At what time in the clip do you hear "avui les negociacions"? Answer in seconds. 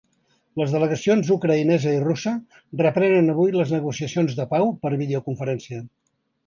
3.37-4.39